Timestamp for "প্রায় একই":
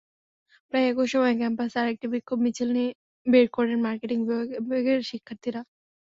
0.69-1.07